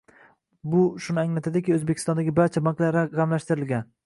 Bu 0.71 0.79
shuni 1.07 1.21
anglatadiki, 1.25 1.75
O'zbekistondagi 1.77 2.35
barcha 2.41 2.65
banklar 2.71 2.99
raqamlashtirilgan 3.01 3.91